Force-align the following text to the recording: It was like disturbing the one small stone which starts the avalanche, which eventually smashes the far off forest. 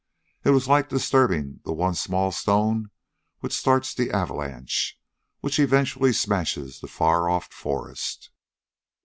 It 0.43 0.49
was 0.49 0.67
like 0.67 0.89
disturbing 0.89 1.59
the 1.63 1.73
one 1.73 1.93
small 1.93 2.31
stone 2.31 2.89
which 3.41 3.53
starts 3.53 3.93
the 3.93 4.09
avalanche, 4.09 4.99
which 5.41 5.59
eventually 5.59 6.11
smashes 6.11 6.79
the 6.79 6.87
far 6.87 7.29
off 7.29 7.53
forest. 7.53 8.31